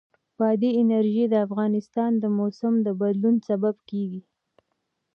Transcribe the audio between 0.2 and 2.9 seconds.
بادي انرژي د افغانستان د موسم د